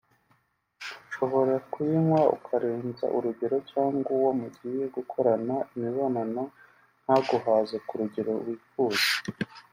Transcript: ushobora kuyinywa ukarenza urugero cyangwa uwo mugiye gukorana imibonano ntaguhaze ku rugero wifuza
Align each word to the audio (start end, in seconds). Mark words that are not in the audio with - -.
ushobora 1.09 1.53
kuyinywa 1.71 2.21
ukarenza 2.35 3.05
urugero 3.17 3.57
cyangwa 3.71 4.09
uwo 4.17 4.31
mugiye 4.39 4.83
gukorana 4.95 5.55
imibonano 5.75 6.43
ntaguhaze 7.03 7.77
ku 7.87 7.93
rugero 7.99 8.31
wifuza 8.45 9.07